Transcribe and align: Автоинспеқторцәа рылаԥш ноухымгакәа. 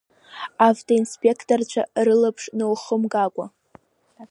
Автоинспеқторцәа 0.69 1.81
рылаԥш 2.05 2.43
ноухымгакәа. 2.57 3.45